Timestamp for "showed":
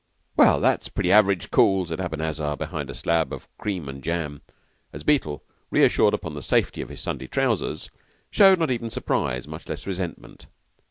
8.31-8.57